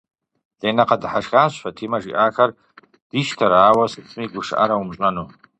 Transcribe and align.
Ленэ 0.59 0.83
къэдыхьэшхащ, 0.89 1.53
Фатимэ 1.61 1.97
жиӀахэр 2.03 2.51
дищтэрэ 3.09 3.57
ауэ 3.69 3.85
сытми 3.91 4.25
гушыӀэрэ 4.33 4.75
умыщӀэну. 4.77 5.25